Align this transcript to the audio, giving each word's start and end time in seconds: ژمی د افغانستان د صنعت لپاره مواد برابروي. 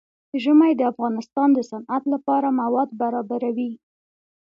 ژمی 0.43 0.71
د 0.75 0.81
افغانستان 0.91 1.49
د 1.53 1.59
صنعت 1.71 2.03
لپاره 2.13 2.47
مواد 2.61 2.89
برابروي. 3.01 3.71